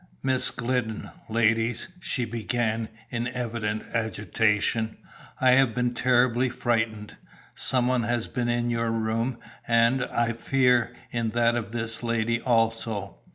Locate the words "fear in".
10.33-11.29